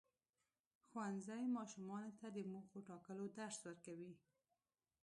ښوونځی 0.87 1.43
ماشومانو 1.57 2.11
ته 2.19 2.27
د 2.35 2.37
موخو 2.51 2.79
ټاکلو 2.89 3.25
درس 3.37 3.57
ورکوي. 3.67 4.13